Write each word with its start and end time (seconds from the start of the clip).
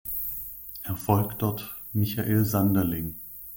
Er 0.81 0.95
folgt 0.97 1.43
dort 1.43 1.79
Michael 1.93 2.43
Sanderling. 2.43 3.17